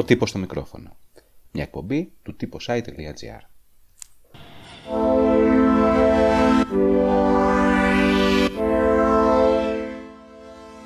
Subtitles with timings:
[0.00, 0.96] Ο τύπος στο μικρόφωνο.
[1.52, 3.40] Μια εκπομπή του typosite.gr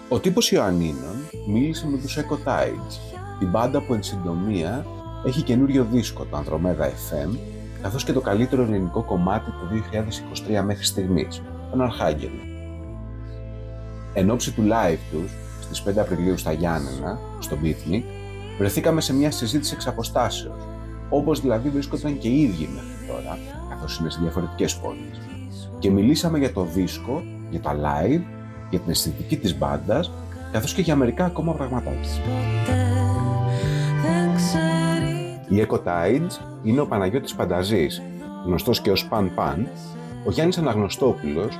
[0.09, 1.17] Ο τύπος Ιωαννίνων
[1.49, 4.87] μίλησε με τους Echo Tides, την μπάντα που εν συντομία
[5.27, 7.37] έχει καινούριο δίσκο, το Ανδρομέδα FM,
[7.83, 9.83] καθώς και το καλύτερο ελληνικό κομμάτι του
[10.59, 12.43] 2023 μέχρι στιγμής, τον Αρχάγγελο.
[14.15, 18.03] Εν ώψη του live τους, στις 5 Απριλίου στα Γιάννενα, στο Beatnik,
[18.59, 20.67] βρεθήκαμε σε μια συζήτηση εξ αποστάσεως,
[21.09, 25.21] όπως δηλαδή βρίσκονταν και οι ίδιοι μέχρι τώρα, καθώς είναι σε διαφορετικές πόλεις.
[25.79, 28.23] Και μιλήσαμε για το δίσκο, για τα live,
[28.71, 30.11] για την αισθητική της μπάντας,
[30.53, 32.11] καθώς και για μερικά ακόμα πραγματάκια.
[35.49, 38.03] Η Eco Tides είναι ο Παναγιώτης Πανταζής,
[38.47, 39.69] γνωστός και ως Παν Παν,
[40.27, 41.59] ο Γιάννης Αναγνωστόπουλος,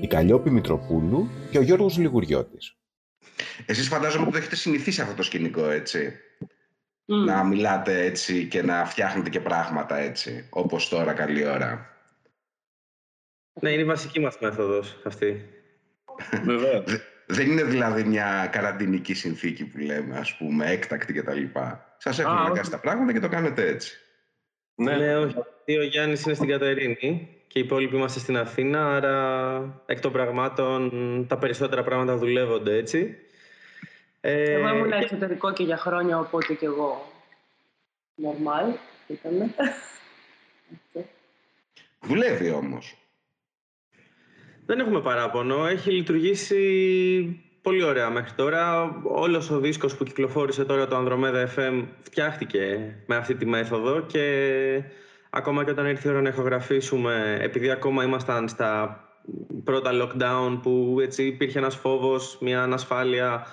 [0.00, 2.76] η Καλλιόπη Μητροπούλου και ο Γιώργος Λιγουριώτης.
[3.66, 6.20] Εσείς φαντάζομαι ότι έχετε συνηθίσει αυτό το σκηνικό, έτσι.
[7.04, 11.96] Να μιλάτε έτσι και να φτιάχνετε και πράγματα έτσι, όπως τώρα καλή ώρα.
[13.60, 15.44] Ναι, είναι η βασική μας μέθοδος αυτή.
[16.44, 16.84] Βεβαίως.
[17.26, 21.42] Δεν είναι δηλαδή μια καραντινική συνθήκη που λέμε, ας πούμε, έκτακτη κτλ.
[21.98, 23.98] Σας έχουν αναγκάσει τα πράγματα και το κάνετε έτσι.
[24.74, 25.36] Ναι, ναι όχι.
[25.78, 31.26] Ο Γιάννης είναι στην Κατερίνη και οι υπόλοιποι είμαστε στην Αθήνα, άρα εκ των πραγμάτων
[31.28, 33.16] τα περισσότερα πράγματα δουλεύονται έτσι.
[34.20, 37.12] Ε, εγώ ήμουν εξωτερικό και για χρόνια, οπότε και εγώ
[38.22, 38.74] normal
[39.06, 39.54] ήταν.
[42.08, 42.96] Δουλεύει όμως.
[44.66, 45.66] Δεν έχουμε παράπονο.
[45.66, 48.94] Έχει λειτουργήσει πολύ ωραία μέχρι τώρα.
[49.04, 54.82] Όλος ο δίσκος που κυκλοφόρησε τώρα το Andromeda FM φτιάχτηκε με αυτή τη μέθοδο και
[55.30, 59.00] ακόμα και όταν ήρθε η ώρα να ηχογραφήσουμε, επειδή ακόμα ήμασταν στα
[59.64, 63.46] πρώτα lockdown που έτσι υπήρχε ένας φόβος, μια ανασφάλεια,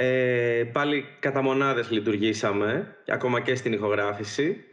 [0.00, 4.64] ε, πάλι κατά μονάδες λειτουργήσαμε, ακόμα και στην ηχογραφηση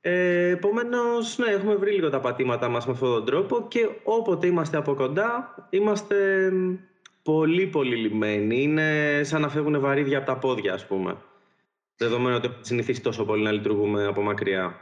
[0.00, 4.46] ε, Επομένως, ναι, έχουμε βρει λίγο τα πατήματά μας με αυτόν τον τρόπο και όποτε
[4.46, 6.52] είμαστε από κοντά, είμαστε
[7.22, 8.62] πολύ πολύ λυμμένοι.
[8.62, 11.16] Είναι σαν να φεύγουν βαρύδια από τα πόδια, ας πούμε.
[11.96, 14.80] Δεδομένου ότι έχουμε συνηθίσει τόσο πολύ να λειτουργούμε από μακριά.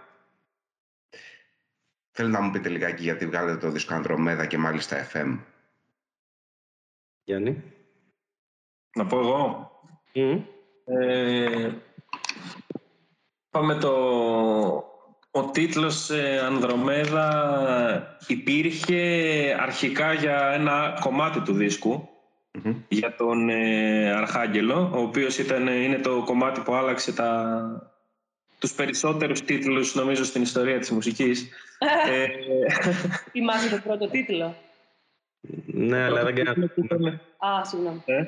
[2.10, 5.38] Θέλω να μου πείτε λιγάκι γιατί βγάλετε το δίσκο Ανδρομέδα και μάλιστα FM.
[7.24, 7.62] Γιάννη.
[8.96, 9.70] Να πω εγώ.
[10.84, 11.70] Ε,
[13.50, 13.92] πάμε το...
[15.30, 18.96] Ο τίτλος ε, Ανδρομέδα υπήρχε
[19.60, 22.08] αρχικά για ένα κομμάτι του δισκου
[22.88, 27.62] για τον ε, Αρχάγγελο, ο οποίος ήταν, είναι το κομμάτι που άλλαξε τα,
[28.58, 31.48] τους περισσότερους τίτλους νομίζω στην ιστορία της μουσικής.
[32.10, 32.26] ε,
[33.30, 34.54] Θυμάσαι το πρώτο τίτλο;
[35.66, 36.64] Ναι, αλλά δεν κάνω.
[37.38, 38.02] Α, συγγνώμη.
[38.04, 38.22] Ε;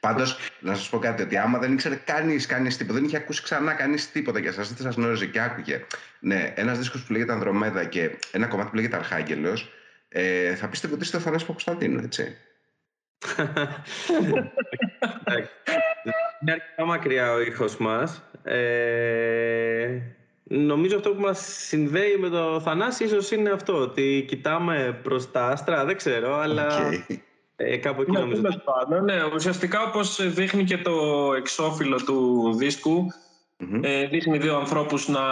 [0.00, 3.42] Πάντως, να σας πω κάτι, ότι άμα δεν ήξερε κανείς, κανείς τίποτα, δεν είχε ακούσει
[3.42, 5.84] ξανά κανείς τίποτα για σας, δεν σας γνώριζε και άκουγε.
[6.20, 9.72] Ναι, ένας δίσκος που λέγεται Ανδρομέδα και ένα κομμάτι που λέγεται Αρχάγγελος,
[10.08, 12.36] ε, θα πίστευε ότι είστε ο Θανάσης Παπουσταντίνου, έτσι.
[16.40, 18.22] Είναι αρκετά μακριά ο ήχος μας.
[18.42, 20.00] Ε,
[20.58, 25.46] νομίζω αυτό που μας συνδέει με το Θανάση ίσως είναι αυτό, ότι κοιτάμε προς τα
[25.46, 26.66] άστρα, δεν ξέρω, αλλά
[27.56, 28.42] ε, κάπου εκεί ναι, νομίζω.
[28.88, 30.92] Ναι, ναι, ουσιαστικά όπως δείχνει και το
[31.36, 33.06] εξώφυλλο του δισκου
[33.80, 35.22] ε, δείχνει δύο ανθρώπους να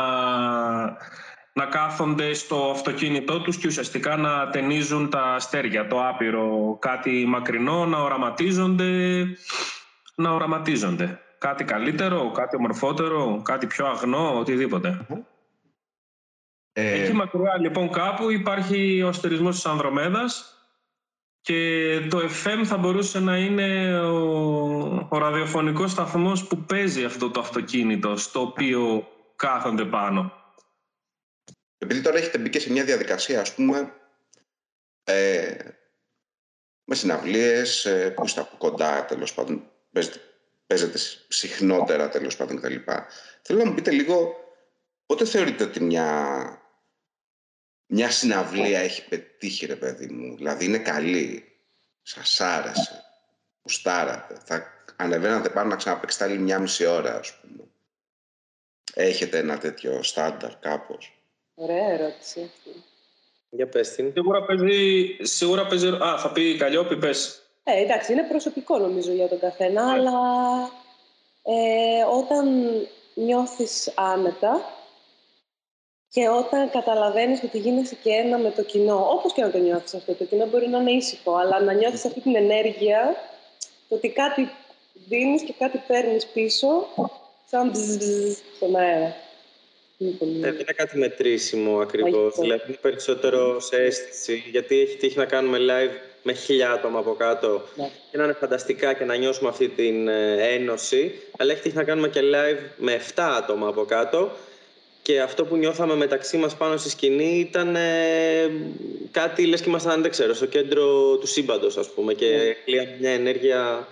[1.54, 7.86] να κάθονται στο αυτοκίνητό τους και ουσιαστικά να ταινίζουν τα αστέρια, το άπειρο, κάτι μακρινό,
[7.86, 9.24] να οραματίζονται,
[10.14, 11.20] να οραματίζονται.
[11.42, 15.06] Κάτι καλύτερο, κάτι ομορφότερο, κάτι πιο αγνό, οτιδήποτε.
[16.72, 17.02] Ε...
[17.02, 20.56] Εκεί μακριά λοιπόν κάπου υπάρχει ο αστερισμός της Ανδρομέδας
[21.40, 27.40] και το FM θα μπορούσε να είναι ο, ο ραδιοφωνικός σταθμός που παίζει αυτό το
[27.40, 30.32] αυτοκίνητο στο οποίο κάθονται πάνω
[31.82, 33.94] επειδή τώρα έχετε μπει και σε μια διαδικασία, ας πούμε,
[35.04, 35.56] ε,
[36.84, 40.20] με συναυλίες, ε, που είστε από κοντά, τέλος πάντων, παίζετε,
[40.72, 40.98] παίζετε
[41.28, 42.74] συχνότερα, τέλος πάντων, κτλ.
[43.42, 44.34] Θέλω να μου πείτε λίγο,
[45.06, 46.08] πότε θεωρείτε ότι μια,
[47.86, 51.44] μια συναυλία έχει πετύχει, ρε παιδί μου, δηλαδή είναι καλή,
[52.02, 53.04] σας άρεσε,
[53.62, 54.66] γουστάρατε, θα
[54.96, 57.64] ανεβαίνατε πάνω να ξαναπαίξετε άλλη μια μισή ώρα, ας πούμε.
[58.94, 61.22] Έχετε ένα τέτοιο στάνταρ κάπως;
[61.54, 62.84] Ωραία ερώτηση αυτή.
[63.50, 64.12] Για πες την.
[64.12, 65.88] Σίγουρα παίζει, σίγουρα παίζει...
[65.88, 67.41] Α, θα πει Καλλιόπη, πες.
[67.64, 69.92] Ε, εντάξει, είναι προσωπικό νομίζω για τον καθένα, ναι.
[69.92, 70.18] αλλά
[71.42, 72.70] ε, όταν
[73.14, 74.80] νιώθεις άνετα
[76.08, 79.94] και όταν καταλαβαίνεις ότι γίνεσαι και ένα με το κοινό, όπως και να το νιώθεις
[79.94, 83.16] αυτό, το κοινό μπορεί να είναι ήσυχο, αλλά να νιώθεις αυτή την ενέργεια,
[83.88, 84.50] το ότι κάτι
[85.08, 86.86] δίνεις και κάτι παίρνεις πίσω,
[87.50, 87.96] σαν μπζζ
[88.56, 89.16] στον αέρα.
[90.20, 92.34] Δεν είναι κάτι μετρήσιμο ακριβώς.
[92.38, 94.44] Δηλαδή είναι περισσότερο σε αίσθηση.
[94.50, 97.90] Γιατί έχει τύχει να κάνουμε live με χίλια άτομα από κάτω ναι.
[98.10, 101.14] και να είναι φανταστικά και να νιώσουμε αυτή την ε, ένωση.
[101.38, 104.30] Αλλά έχει τύχει να κάνουμε και live με 7 άτομα από κάτω
[105.02, 108.50] και αυτό που νιώθαμε μεταξύ μας πάνω στη σκηνή ήταν ε,
[109.10, 112.98] κάτι λες και ήμασταν, δεν ξέρω, στο κέντρο του σύμπαντος ας πούμε και yeah.
[113.00, 113.88] μια ενέργεια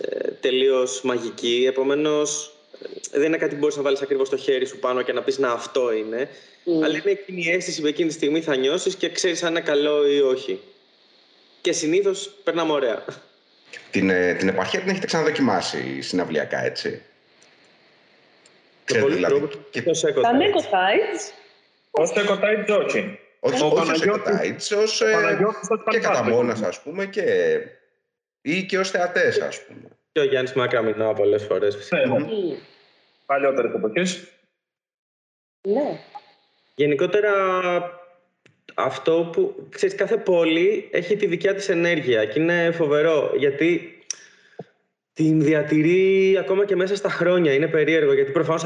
[0.00, 1.64] ε, τελείως μαγική.
[1.68, 2.50] Επομένως
[3.10, 5.38] δεν είναι κάτι που μπορείς να βάλεις ακριβώς το χέρι σου πάνω και να πεις
[5.38, 6.28] να αυτό είναι.
[6.84, 9.60] Αλλά είναι εκείνη η αίσθηση που εκείνη τη στιγμή θα νιώσεις και ξέρεις αν είναι
[9.60, 10.60] καλό ή όχι.
[11.66, 13.04] Και συνήθως περνάμε ωραία.
[13.90, 17.02] Την, ε, την επαρχία την έχετε ξαναδοκιμάσει συναυλιακά, έτσι;
[18.84, 19.82] Ξέρετε, δηλαδή, και...
[19.82, 20.32] Τα
[20.70, 21.32] Tides.
[21.90, 23.18] Ως Tides, όχι.
[23.40, 25.38] Όχι, ο όχι ως Tides, ως ε,
[25.90, 27.58] και κατά μόνας, ας πούμε, και...
[28.42, 29.88] ή και ως θεατές, ας πούμε.
[30.12, 31.90] Και ο Γιάννης Μακαμινά πολλές φορές.
[31.90, 32.58] Ναι, mm.
[33.26, 34.28] παλιότερες εποχές.
[35.68, 36.00] Ναι.
[36.74, 37.32] Γενικότερα,
[38.78, 43.98] αυτό που, ξέρεις, κάθε πόλη έχει τη δικιά της ενέργεια και είναι φοβερό, γιατί
[45.12, 47.52] την διατηρεί ακόμα και μέσα στα χρόνια.
[47.52, 48.64] Είναι περίεργο γιατί προφανώς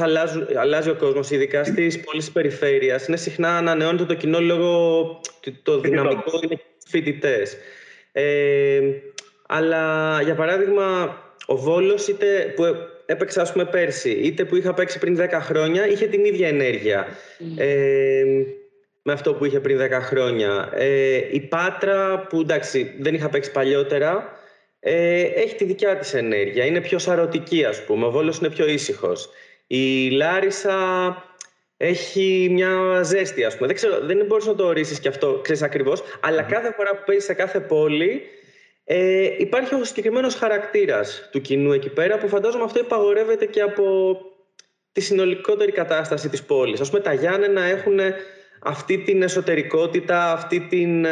[0.55, 3.07] αλλάζει ο κόσμος, ειδικά στις πόλεις της περιφέρειας.
[3.07, 5.21] Είναι συχνά ανανεώνεται το κοινό λόγω
[5.63, 7.57] το δυναμικό είναι φοιτητές.
[8.11, 8.81] Ε,
[9.47, 12.15] αλλά για παράδειγμα, ο Βόλος
[12.55, 12.63] που
[13.05, 17.07] έπαιξα ας πούμε, πέρσι, είτε που είχα παίξει πριν 10 χρόνια, είχε την ίδια ενέργεια.
[17.57, 18.23] Ε,
[19.01, 20.69] με αυτό που είχε πριν 10 χρόνια.
[20.73, 24.39] Ε, η Πάτρα, που εντάξει δεν είχα παίξει παλιότερα,
[24.79, 26.65] ε, έχει τη δικιά της ενέργεια.
[26.65, 28.05] Είναι πιο σαρωτική, ας πούμε.
[28.05, 29.29] Ο Βόλος είναι πιο ήσυχος.
[29.67, 31.15] Η Λάρισα
[31.77, 33.67] έχει μια ζέστη, ας πούμε.
[33.67, 36.03] Δεν, ξέρω, δεν μπορείς να το ορίσεις και αυτό, ξέρεις ακριβώς.
[36.21, 38.21] Αλλά κάθε φορά που παίζεις σε κάθε πόλη,
[38.83, 44.17] ε, υπάρχει ο συγκεκριμένος χαρακτήρας του κοινού εκεί πέρα, που φαντάζομαι αυτό υπαγορεύεται και από
[44.91, 46.79] τη συνολικότερη κατάσταση της πόλης.
[46.79, 47.99] Ας πούμε, τα Γιάννενα έχουν
[48.63, 51.05] αυτή την εσωτερικότητα, αυτή την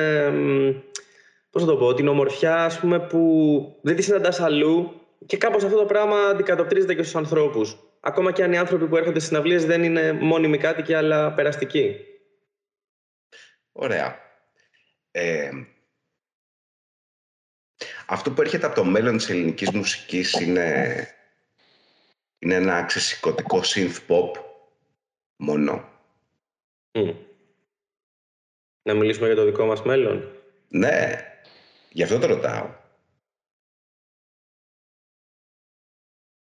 [1.50, 5.64] πώς θα το πω, την ομορφιά ας πούμε, που δεν τη συναντάς αλλού και κάπως
[5.64, 7.78] αυτό το πράγμα αντικατοπτρίζεται και στους ανθρώπους.
[8.00, 11.96] Ακόμα και αν οι άνθρωποι που έρχονται στις συναυλίες δεν είναι μόνιμοι κάτοικοι αλλά περαστικοί.
[13.72, 14.20] Ωραία.
[15.12, 15.50] Ε,
[18.06, 21.08] αυτό που έρχεται από το μέλλον της ελληνικής μουσικής είναι,
[22.40, 24.32] είναι ένα ξεσηκωτικό synth pop
[25.36, 25.90] μόνο.
[28.90, 30.32] Να μιλήσουμε για το δικό μας μέλλον;
[30.68, 31.26] Ναι,
[31.92, 32.70] Γι' αυτό το ρωτάω.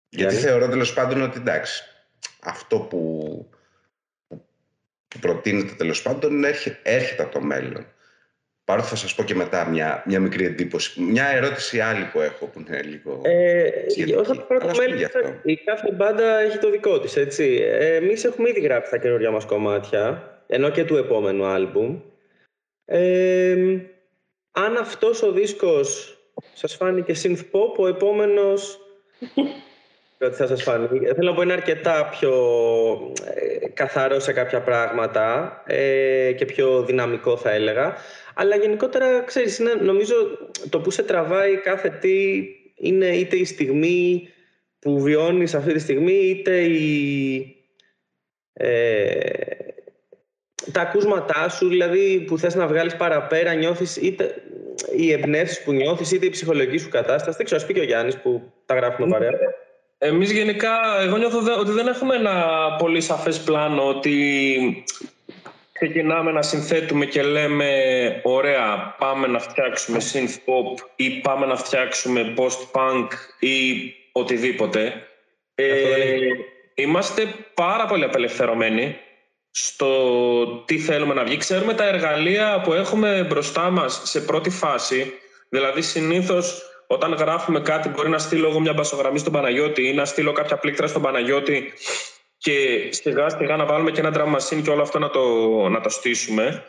[0.08, 1.84] Γιατί θεωρώ τέλος πάντων ότι εντάξει,
[2.40, 3.50] αυτό που,
[5.08, 7.86] που προτείνεται τέλος πάντων έρχεται, έρχεται από το μέλλον.
[8.64, 11.02] Παρότι θα σας πω και μετά μια, μια μικρή εντύπωση.
[11.02, 13.70] Μια ερώτηση άλλη που έχω που είναι λίγο ε,
[14.16, 17.58] Όσον αφορά το μέλλον, η κάθε μπάντα έχει το δικό της, έτσι.
[17.62, 22.00] Ε, εμείς έχουμε ήδη γράψει τα καινούργια μας κομμάτια, ενώ και του επόμενου άλμπουμ.
[22.90, 23.78] Ε,
[24.50, 26.18] αν αυτός ο δίσκος
[26.52, 28.78] σας φάνηκε synth pop, ο επόμενος
[30.26, 30.86] ότι θα σας φάνει.
[30.98, 32.32] Θέλω να πω είναι αρκετά πιο
[33.24, 37.94] ε, καθαρό σε κάποια πράγματα ε, και πιο δυναμικό θα έλεγα.
[38.34, 40.14] Αλλά γενικότερα, ξέρεις, είναι, νομίζω
[40.70, 44.28] το που σε τραβάει κάθε τι είναι είτε η στιγμή
[44.78, 47.56] που βιώνεις αυτή τη στιγμή, είτε η,
[48.52, 49.67] ε,
[50.72, 54.42] τα ακούσματά σου, δηλαδή που θες να βγάλεις παραπέρα, νιώθεις είτε
[54.96, 57.36] οι εμπνεύσεις που νιώθεις, είτε η ψυχολογική σου κατάσταση.
[57.36, 59.30] Δεν ξέρω, ας πει και ο Γιάννης που τα γράφουμε παρέα.
[59.98, 60.70] Εμείς γενικά,
[61.00, 62.44] εγώ νιώθω ότι δεν έχουμε ένα
[62.78, 64.84] πολύ σαφές πλάνο ότι
[65.72, 67.70] ξεκινάμε να συνθέτουμε και λέμε
[68.22, 73.06] ωραία πάμε να φτιάξουμε synth pop ή πάμε να φτιάξουμε post-punk
[73.38, 74.92] ή οτιδήποτε.
[75.54, 76.16] Ε,
[76.74, 78.96] είμαστε πάρα πολύ απελευθερωμένοι
[79.64, 79.88] στο
[80.64, 81.36] τι θέλουμε να βγει.
[81.36, 85.12] Ξέρουμε τα εργαλεία που έχουμε μπροστά μας σε πρώτη φάση.
[85.48, 90.04] Δηλαδή συνήθως όταν γράφουμε κάτι μπορεί να στείλω εγώ μια μπασογραμμή στον Παναγιώτη ή να
[90.04, 91.72] στείλω κάποια πλήκτρα στον Παναγιώτη
[92.38, 92.52] και
[92.90, 95.20] σιγά σιγά να βάλουμε και ένα drum machine και όλο αυτό να το,
[95.68, 96.64] να το στήσουμε.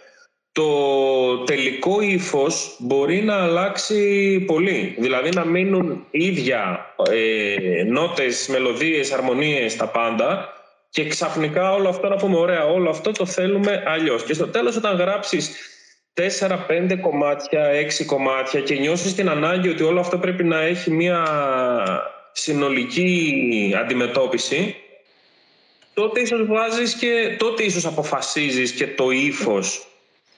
[0.52, 4.96] Το τελικό ύφος μπορεί να αλλάξει πολύ.
[5.00, 10.59] Δηλαδή να μείνουν ίδια ε, νότες, μελωδίες, αρμονίες, τα πάντα
[10.90, 14.24] και ξαφνικά όλο αυτό να πούμε ωραία, όλο αυτό το θέλουμε αλλιώς.
[14.24, 15.52] Και στο τέλος όταν γράψεις
[16.14, 21.26] 4-5 κομμάτια, 6 κομμάτια και νιώσεις την ανάγκη ότι όλο αυτό πρέπει να έχει μια
[22.32, 24.76] συνολική αντιμετώπιση,
[25.94, 29.88] τότε ίσως βάζεις και τότε ίσως αποφασίζεις και το ύφος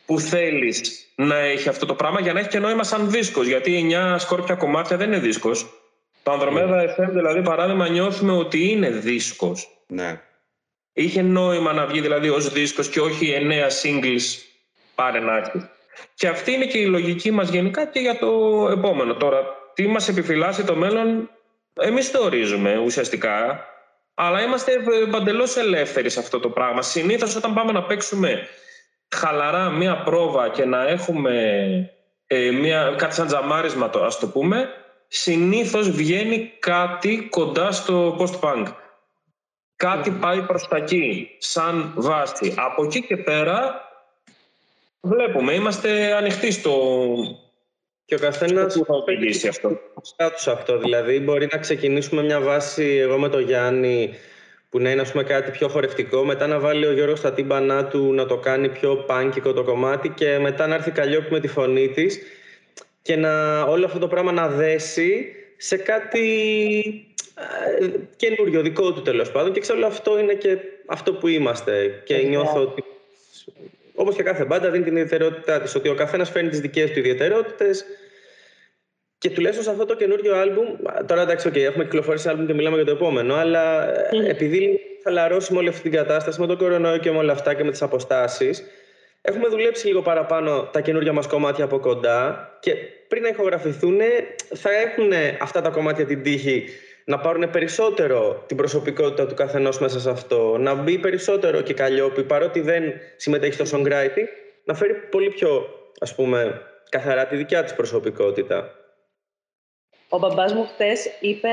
[0.05, 3.47] που θέλεις να έχει αυτό το πράγμα για να έχει και νόημα σαν δίσκος.
[3.47, 5.65] Γιατί 9 σκόρπια κομμάτια δεν είναι δίσκος.
[6.23, 9.69] Το Ανδρομέδα FM, δηλαδή, παράδειγμα, νιώθουμε ότι είναι δίσκος.
[9.87, 10.21] Ναι.
[10.93, 14.21] Είχε νόημα να βγει δηλαδή ως δίσκος και όχι εννέα singles
[14.95, 15.51] πάρε να
[16.15, 18.27] Και αυτή είναι και η λογική μας γενικά και για το
[18.71, 19.15] επόμενο.
[19.15, 19.43] Τώρα,
[19.73, 21.29] τι μας επιφυλάσσει το μέλλον,
[21.73, 23.65] εμείς το ορίζουμε ουσιαστικά,
[24.13, 24.71] αλλά είμαστε
[25.11, 26.81] παντελώς ελεύθεροι σε αυτό το πράγμα.
[26.81, 28.47] Συνήθως όταν πάμε να παίξουμε
[29.15, 31.33] χαλαρά μία πρόβα και να έχουμε
[32.27, 34.69] ε, μία, κάτι σαν τζαμάρισμα, το, ας το πούμε,
[35.07, 38.65] συνήθως βγαίνει κάτι κοντά στο post-punk.
[39.81, 42.53] Κάτι πάει προς τα εκεί, σαν βάση.
[42.57, 43.81] Από εκεί και πέρα
[45.01, 46.73] βλέπουμε, είμαστε ανοιχτοί στο...
[48.05, 49.03] Και ο καθένας θα
[49.49, 49.79] αυτό.
[50.35, 50.77] Σε αυτό.
[50.77, 54.13] Δηλαδή, μπορεί να ξεκινήσουμε μια βάση, εγώ με τον Γιάννη,
[54.69, 57.85] που να είναι ας πούμε, κάτι πιο χορευτικό, μετά να βάλει ο Γιώργος τα τύμπανά
[57.85, 61.47] του να το κάνει πιο πάνκικο το κομμάτι και μετά να έρθει Καλλιόπη με τη
[61.47, 62.19] φωνή της
[63.01, 66.25] και να όλο αυτό το πράγμα να δέσει σε κάτι
[67.79, 69.53] ε, καινούριο, δικό του τέλος πάντων.
[69.53, 72.01] Και ξέρω αυτό είναι και αυτό που είμαστε.
[72.05, 72.83] Και νιώθω ότι,
[73.95, 76.99] όπως και κάθε μπάντα, δίνει την ιδιαιτερότητά της, ότι ο καθένας φέρνει τις δικές του
[76.99, 77.85] ιδιαιτερότητες
[79.17, 80.65] και τουλάχιστον σε αυτό το καινούριο άλμπουμ,
[81.05, 84.29] τώρα εντάξει, okay, έχουμε κυκλοφορήσει άλμπουμ και μιλάμε για το επόμενο, αλλά mm.
[84.29, 87.71] επειδή χαλαρώσουμε όλη αυτή την κατάσταση με τον κορονοϊό και με όλα αυτά και με
[87.71, 88.63] τις αποστάσεις,
[89.21, 92.75] Έχουμε δουλέψει λίγο παραπάνω τα καινούργια μας κομμάτια από κοντά και
[93.07, 93.99] πριν να ηχογραφηθούν
[94.55, 96.65] θα έχουν αυτά τα κομμάτια την τύχη
[97.05, 102.23] να πάρουν περισσότερο την προσωπικότητα του καθενός μέσα σε αυτό, να μπει περισσότερο και Καλλιόπη,
[102.23, 104.27] παρότι δεν συμμετέχει στο songwriting,
[104.63, 108.75] να φέρει πολύ πιο, ας πούμε, καθαρά τη δικιά της προσωπικότητα.
[110.09, 111.49] Ο μπαμπάς μου χτες είπε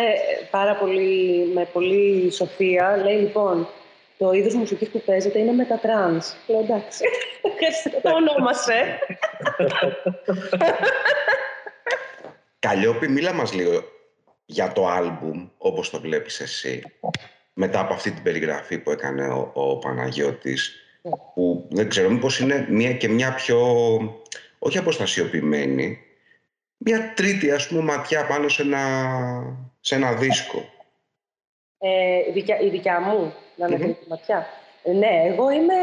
[0.50, 3.68] πάρα πολύ, με πολύ σοφία, λέει λοιπόν,
[4.18, 6.34] το είδος μουσικής που παίζεται είναι μετατρανς.
[6.46, 7.04] Λέω εντάξει,
[8.02, 8.98] το ονόμασε.
[12.58, 13.82] Καλλιόπη, μίλα μας λίγο
[14.44, 16.82] για το άλμπουμ, όπως το βλέπεις εσύ,
[17.52, 20.74] μετά από αυτή την περιγραφή που έκανε ο, ο Παναγιώτης,
[21.34, 23.58] που δεν ξέρω μήπως είναι μια και μια πιο,
[24.58, 25.98] όχι αποστασιοποιημένη,
[26.76, 28.82] μια τρίτη ας πούμε ματιά πάνω σε ένα,
[29.80, 30.68] σε ένα δίσκο.
[31.78, 34.06] Ε, η, δικιά, η δικιά μου να είναι mm-hmm.
[34.08, 34.46] ματιά.
[34.82, 35.74] Ε, ναι, εγώ είμαι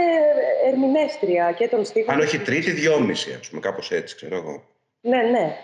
[0.66, 2.14] ερμηνεύτρια και των στίχων.
[2.14, 4.64] Αν όχι τρίτη, δυόμιση, ας πούμε, κάπως έτσι, ξέρω εγώ.
[5.02, 5.56] Ναι, ναι.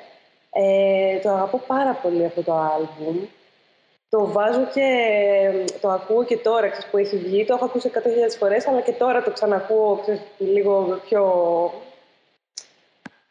[0.54, 3.18] Ε, το αγαπώ πάρα πολύ αυτό το άλμπουμ.
[4.10, 4.88] Το βάζω και
[5.82, 7.46] το ακούω και τώρα, ξέρεις, που έχει βγει.
[7.46, 8.00] Το έχω ακούσει 100.000
[8.40, 11.24] φορές, αλλά και τώρα το ξανακούω ξέρεις, λίγο πιο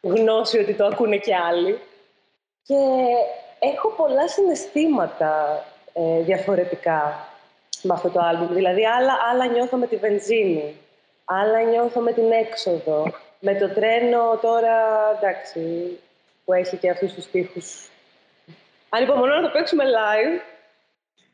[0.01, 1.79] γνώση ότι το ακούνε και άλλοι.
[2.63, 2.75] Και
[3.59, 5.63] έχω πολλά συναισθήματα
[5.93, 7.27] ε, διαφορετικά
[7.81, 8.53] με αυτό το άλμπουμ.
[8.53, 10.75] Δηλαδή, άλλα, άλλα νιώθω με τη βενζίνη,
[11.25, 13.13] άλλα νιώθω με την έξοδο.
[13.39, 14.77] Με το τρένο τώρα,
[15.17, 15.99] εντάξει,
[16.45, 17.89] που έχει και αυτούς τους στίχους.
[18.89, 20.41] Ανυπομονώ να το παίξουμε live.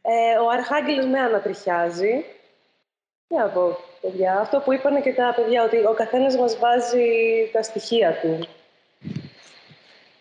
[0.01, 2.25] Ε, ο Αρχάγγελος με ανατριχιάζει.
[3.27, 4.39] Τι να πω, παιδιά.
[4.39, 7.05] Αυτό που είπανε και τα παιδιά, ότι ο καθένας μας βάζει
[7.51, 8.47] τα στοιχεία του.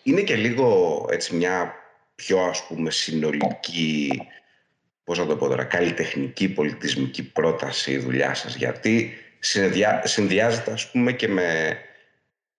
[0.03, 1.75] Είναι και λίγο έτσι μια
[2.17, 4.11] πιο ας πούμε συνολική
[5.07, 9.13] πώς να το πω τώρα, καλλιτεχνική, πολιτισμική πρόταση η δουλειά σας, γιατί
[10.05, 11.79] συνδυάζεται ας πούμε και με,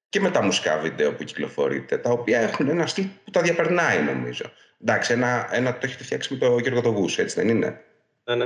[0.10, 4.02] και με τα μουσικά βίντεο που κυκλοφορείτε, τα οποία έχουν ένα στυλ που τα διαπερνάει
[4.02, 4.52] νομίζω.
[4.82, 7.82] Εντάξει, ένα, ένα το έχετε φτιάξει με τον Γιώργο Τογούς, έτσι δεν είναι;
[8.24, 8.46] Ναι, ναι.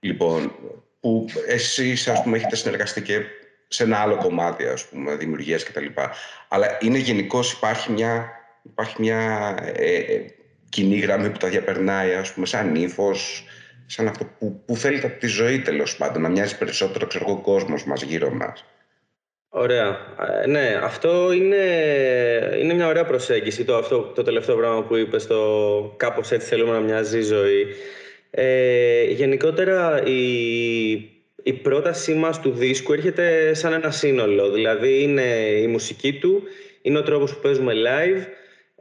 [0.00, 0.54] Λοιπόν,
[1.00, 3.20] που εσείς ας πούμε έχετε συνεργαστεί και
[3.68, 5.86] σε ένα άλλο κομμάτι ας πούμε, δημιουργίας κτλ.
[6.48, 8.30] Αλλά είναι γενικώς υπάρχει μια,
[8.62, 10.24] υπάρχει μια ε, ε,
[10.74, 13.44] κοινή γραμμή που τα διαπερνάει, ας πούμε, σαν ύφος,
[13.86, 17.40] σαν αυτό που, που θέλει από τη ζωή τέλος πάντων, να μοιάζει περισσότερο ξέρω, ο
[17.40, 18.64] κόσμος μας γύρω μας.
[19.48, 19.98] Ωραία.
[20.42, 21.64] Ε, ναι, αυτό είναι,
[22.58, 25.38] είναι μια ωραία προσέγγιση, το, αυτό, το τελευταίο πράγμα που είπες, το
[25.96, 27.66] κάπως έτσι θέλουμε να μοιάζει η ζωή.
[28.30, 30.92] Ε, γενικότερα, η,
[31.42, 34.50] η πρότασή μας του δίσκου έρχεται σαν ένα σύνολο.
[34.50, 35.22] Δηλαδή, είναι
[35.62, 36.42] η μουσική του,
[36.82, 38.26] είναι ο τρόπος που παίζουμε live,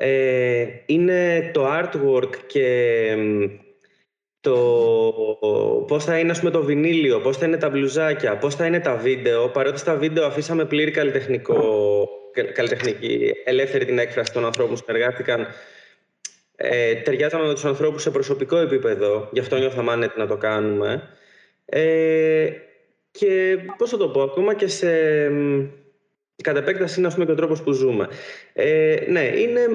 [0.06, 3.18] ε, είναι το artwork και
[4.40, 4.56] το
[5.88, 8.80] πώς θα είναι ας πούμε, το βινίλιο, πώς θα είναι τα μπλουζάκια, πώς θα είναι
[8.80, 9.50] τα βίντεο.
[9.50, 12.10] Παρότι στα βίντεο αφήσαμε πλήρη καλλιτεχνικό,
[12.54, 15.48] καλλιτεχνική ελεύθερη την έκφραση των ανθρώπων που συνεργάστηκαν.
[16.56, 21.10] Ε, ταιριάζαμε με τους ανθρώπους σε προσωπικό επίπεδο, γι' αυτό νιώθαμε άνετοι να το κάνουμε.
[21.66, 22.50] Ε,
[23.12, 24.90] και πώς θα το πω, ακόμα και σε
[26.44, 28.08] Κατ' επέκταση είναι πούμε, και ο τρόπος που ζούμε.
[28.54, 29.68] Ε, ναι, είναι ε,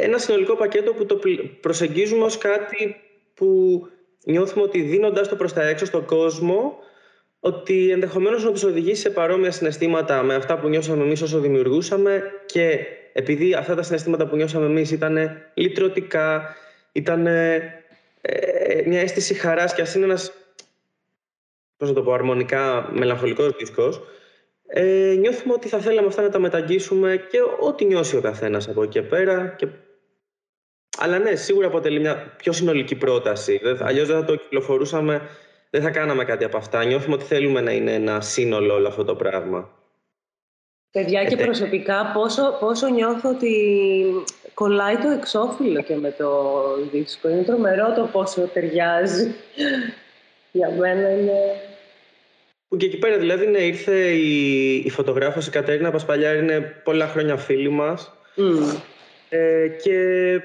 [0.00, 1.18] ένα συνολικό πακέτο που το
[1.60, 2.96] προσεγγίζουμε ως κάτι
[3.34, 3.80] που
[4.24, 6.78] νιώθουμε ότι δίνοντας το προς τα έξω στον κόσμο
[7.40, 12.22] ότι ενδεχομένως να τους οδηγήσει σε παρόμοια συναισθήματα με αυτά που νιώσαμε εμείς όσο δημιουργούσαμε
[12.46, 12.78] και
[13.12, 16.56] επειδή αυτά τα συναισθήματα που νιώσαμε εμείς ήταν λυτρωτικά,
[16.92, 17.84] ήταν ε,
[18.20, 20.32] ε, μια αίσθηση χαράς και ας είναι ένας,
[21.76, 24.00] πώς να το πω, αρμονικά μελαγχολικός δίσκος,
[24.66, 28.82] ε, νιώθουμε ότι θα θέλαμε αυτά να τα μεταγγίσουμε και ό,τι νιώσει ο καθένας από
[28.82, 29.54] εκεί και πέρα.
[29.58, 29.66] Και...
[30.98, 33.60] Αλλά ναι, σίγουρα αποτελεί μια πιο συνολική πρόταση.
[33.80, 35.28] Αλλιώς δεν θα το κυκλοφορούσαμε,
[35.70, 36.84] δεν θα κάναμε κάτι από αυτά.
[36.84, 39.70] Νιώθουμε ότι θέλουμε να είναι ένα σύνολο όλο αυτό το πράγμα.
[40.90, 43.52] Παιδιά και προσωπικά πόσο, πόσο νιώθω ότι
[44.54, 46.52] κολλάει το εξώφυλλο και με το
[46.92, 47.28] δίσκο.
[47.28, 49.34] Είναι τρομερό το πόσο ταιριάζει.
[50.52, 51.32] Για μένα είναι...
[52.68, 57.06] Που και εκεί πέρα δηλαδή ναι, ήρθε η, η φωτογράφος η Κατέρινα Πασπαλιάρη, είναι πολλά
[57.06, 58.12] χρόνια φίλη μας.
[59.28, 60.40] Ε, και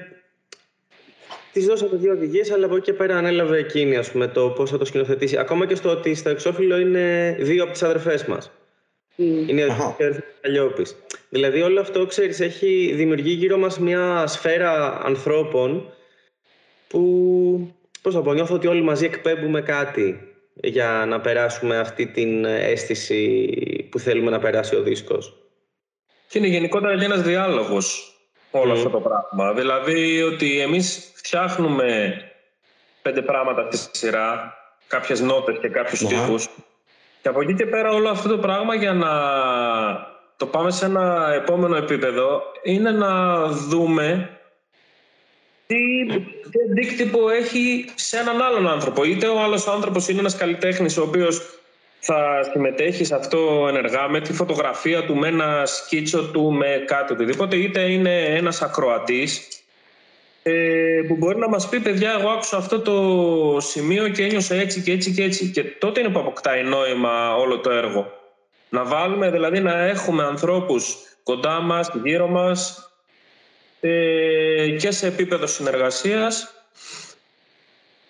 [1.52, 4.70] της δώσαμε δύο οδηγίες, αλλά από εκεί και πέρα ανέλαβε εκείνη ας πούμε, το πώς
[4.70, 5.36] θα το σκηνοθετήσει.
[5.36, 8.50] Ακόμα και στο ότι στο εξώφυλλο είναι δύο από τις αδερφές μας.
[9.16, 9.64] Είναι η
[10.44, 10.96] αδερφής
[11.28, 15.92] Δηλαδή όλο αυτό, ξέρεις, έχει δημιουργεί γύρω μας μια σφαίρα ανθρώπων
[16.88, 22.44] που, πώς θα πω, νιώθω ότι όλοι μαζί εκπέμπουμε κάτι για να περάσουμε αυτή την
[22.44, 23.48] αίσθηση
[23.90, 25.36] που θέλουμε να περάσει ο δίσκος.
[26.28, 28.16] Και είναι γενικότερα και ένας διάλογος
[28.50, 29.52] όλο αυτό το πράγμα.
[29.52, 32.14] Δηλαδή ότι εμείς φτιάχνουμε
[33.02, 34.54] πέντε πράγματα στη σειρά,
[34.86, 36.48] κάποιες νότες και κάποιους τύπους
[37.22, 39.10] και από εκεί και πέρα όλο αυτό το πράγμα για να
[40.36, 44.38] το πάμε σε ένα επόμενο επίπεδο είναι να δούμε
[45.72, 49.04] τι, τι αντίκτυπο έχει σε έναν άλλον άνθρωπο.
[49.04, 51.40] Είτε ο άλλος άνθρωπος είναι ένας καλλιτέχνης ο οποίος
[51.98, 57.12] θα συμμετέχει σε αυτό ενεργά με τη φωτογραφία του, με ένα σκίτσο του, με κάτι
[57.12, 59.48] οτιδήποτε, είτε είναι ένας ακροατής
[60.42, 60.52] ε,
[61.08, 64.92] που μπορεί να μας πει παιδιά εγώ άκουσα αυτό το σημείο και ένιωσα έτσι και
[64.92, 68.12] έτσι και έτσι και τότε είναι που αποκτάει νόημα όλο το έργο.
[68.68, 72.91] Να βάλουμε δηλαδή να έχουμε ανθρώπους κοντά μας, γύρω μας ε,
[74.78, 76.54] και σε επίπεδο συνεργασίας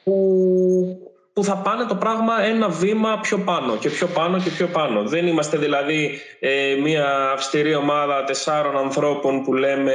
[0.05, 4.67] που, που θα πάνε το πράγμα ένα βήμα πιο πάνω και πιο πάνω και πιο
[4.67, 5.03] πάνω.
[5.03, 9.95] Δεν είμαστε δηλαδή ε, μια αυστηρή ομάδα τεσσάρων ανθρώπων που λέμε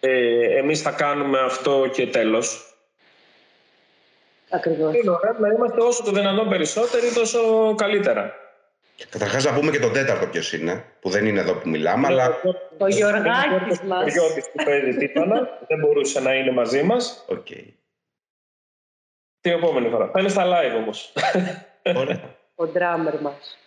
[0.00, 2.74] ε, εμείς θα κάνουμε αυτό και τέλος.
[4.50, 4.94] Ακριβώς.
[4.94, 8.45] Είναι ωραία να είμαστε όσο το δυνατόν περισσότεροι, τόσο καλύτερα.
[9.04, 12.40] Καταρχάς να πούμε και τον τέταρτο ποιος είναι, που δεν είναι εδώ που μιλάμε, αλλά...
[12.78, 14.04] Ο Γιωργάκης μας.
[14.04, 17.24] Ο Γιώργης που παίζει τύπανα, δεν μπορούσε να είναι μαζί μας.
[17.28, 17.46] Οκ.
[19.40, 20.10] Την επόμενη φορά.
[20.10, 21.12] Θα είναι στα live όμως.
[21.96, 22.36] Ωραία.
[22.54, 23.58] Ο ντράμερ μας.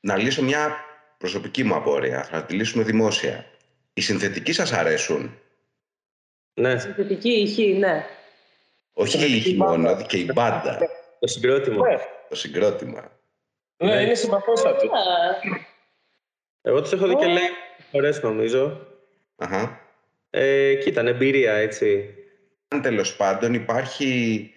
[0.00, 0.76] Να λύσω μια
[1.18, 2.24] προσωπική μου απορία.
[2.24, 3.44] Θα τη λύσουμε δημόσια.
[3.92, 5.38] Οι συνθετικοί σας αρέσουν;
[6.54, 6.78] Ναι.
[6.78, 8.06] Συνθετική ηχή, ναι.
[8.92, 10.78] Όχι η ηχή μόνο, και η μπάντα.
[11.18, 11.88] Το συγκρότημα.
[11.88, 11.96] Ναι,
[12.28, 13.19] Το συγκρότημα.
[13.86, 14.86] Ναι, είναι συμπαθόστατο.
[14.86, 15.00] Α,
[16.62, 17.48] Εγώ τους έχω δει και λέει
[17.90, 18.86] φορές νομίζω.
[19.36, 19.80] Αχα.
[20.30, 22.14] Ε, και ήταν εμπειρία, έτσι.
[22.68, 24.52] Αν τέλος πάντων υπάρχει.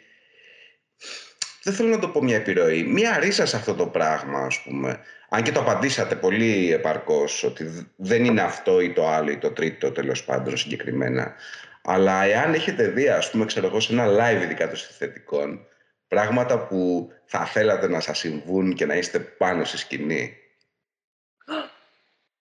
[1.63, 2.83] Δεν θέλω να το πω μια επιρροή.
[2.83, 4.99] Μια ρίζα σε αυτό το πράγμα, ας πούμε.
[5.29, 9.37] Αν και το απαντήσατε πολύ επαρκώς, ότι δ- δεν είναι αυτό ή το άλλο ή
[9.37, 11.35] το τρίτο τέλος πάντων συγκεκριμένα.
[11.83, 15.65] Αλλά εάν έχετε δει, ας πούμε, ξέρω εγώ, σε ένα live ειδικά των συνθετικών,
[16.13, 20.37] πράγματα που θα θέλατε να σας συμβούν και να είστε πάνω στη σκηνή;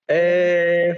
[0.04, 0.92] Ε,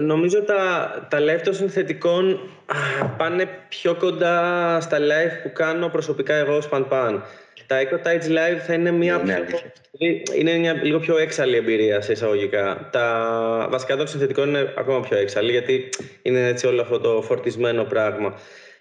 [0.00, 2.32] νομίζω τα, τα live των συνθετικών
[2.66, 7.20] α, πάνε πιο κοντά στα live που κάνω προσωπικά εγώ ως Pan Pan.
[7.66, 10.22] Τα Echo Tides Live θα είναι μια Είναι πιο, αλήθεια.
[10.38, 12.88] είναι μια λίγο πιο έξαλλη εμπειρία σε εισαγωγικά.
[12.92, 15.88] Τα βασικά των συνθετικών είναι ακόμα πιο έξαλλη γιατί
[16.22, 18.38] είναι έτσι όλο αυτό το φορτισμένο πράγμα.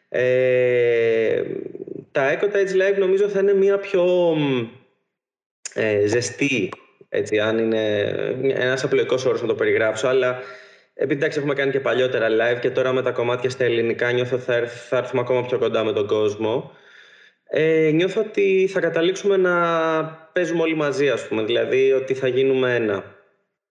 [0.09, 1.41] Ε,
[2.13, 4.03] τα Echo Tides Live νομίζω θα είναι μια πιο
[4.37, 4.67] μ,
[5.73, 6.69] ε, ζεστή,
[7.09, 7.97] έτσι, αν είναι
[8.53, 10.39] ένας απλοϊκός όρος να το περιγράψω, αλλά
[10.93, 14.35] επειδή εντάξει έχουμε κάνει και παλιότερα live και τώρα με τα κομμάτια στα ελληνικά νιώθω
[14.35, 16.71] ότι θα, έρθ- θα έρθουμε ακόμα πιο κοντά με τον κόσμο.
[17.45, 22.75] Ε, νιώθω ότι θα καταλήξουμε να παίζουμε όλοι μαζί, ας πούμε, δηλαδή ότι θα γίνουμε
[22.75, 23.03] ένα.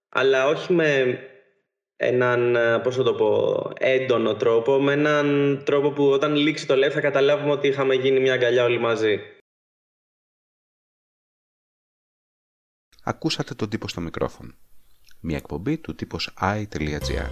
[0.09, 1.19] Αλλά όχι με
[2.03, 6.75] έναν, ε, πώς θα το πω, έντονο τρόπο, με έναν τρόπο που όταν λήξει το
[6.75, 9.21] live θα καταλάβουμε ότι είχαμε γίνει μια αγκαλιά όλοι μαζί.
[13.05, 14.53] Ακούσατε τον τύπο στο μικρόφωνο.
[15.21, 17.31] Μια εκπομπή του τύπος i.gr.